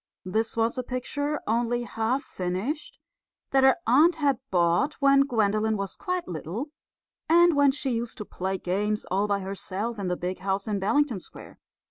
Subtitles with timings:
[0.25, 2.97] This was a picture, only half finished,
[3.51, 6.71] that her aunt had bought when Gwendolen was quite little
[7.29, 10.79] and when she used to play games all by herself in the big house in
[10.79, 11.59] Bellington Square.